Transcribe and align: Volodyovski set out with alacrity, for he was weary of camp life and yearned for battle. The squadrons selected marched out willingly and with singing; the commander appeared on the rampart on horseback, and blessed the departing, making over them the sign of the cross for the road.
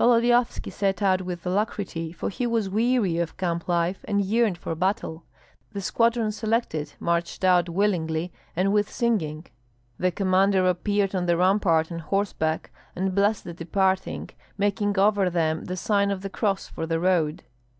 Volodyovski 0.00 0.68
set 0.72 1.00
out 1.00 1.22
with 1.22 1.46
alacrity, 1.46 2.10
for 2.10 2.28
he 2.28 2.44
was 2.44 2.68
weary 2.68 3.18
of 3.18 3.36
camp 3.36 3.68
life 3.68 4.04
and 4.08 4.20
yearned 4.20 4.58
for 4.58 4.74
battle. 4.74 5.22
The 5.74 5.80
squadrons 5.80 6.36
selected 6.36 6.94
marched 6.98 7.44
out 7.44 7.68
willingly 7.68 8.32
and 8.56 8.72
with 8.72 8.90
singing; 8.90 9.46
the 9.96 10.10
commander 10.10 10.66
appeared 10.68 11.14
on 11.14 11.26
the 11.26 11.36
rampart 11.36 11.92
on 11.92 12.00
horseback, 12.00 12.72
and 12.96 13.14
blessed 13.14 13.44
the 13.44 13.54
departing, 13.54 14.30
making 14.58 14.98
over 14.98 15.30
them 15.30 15.66
the 15.66 15.76
sign 15.76 16.10
of 16.10 16.22
the 16.22 16.30
cross 16.30 16.66
for 16.66 16.84
the 16.84 16.98
road. 16.98 17.44